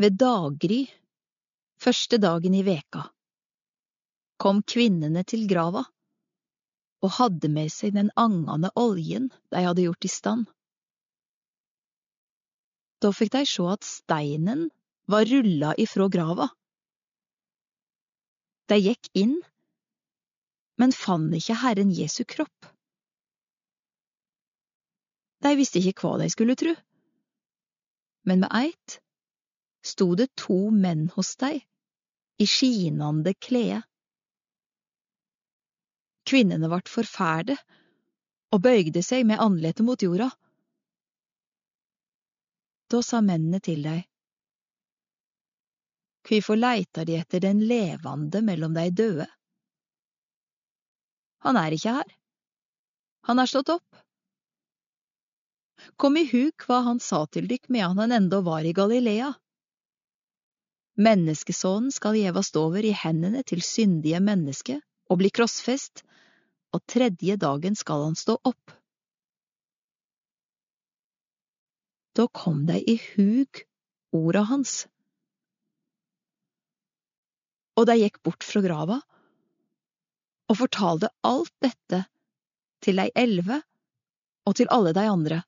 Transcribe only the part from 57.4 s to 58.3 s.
dykk medan han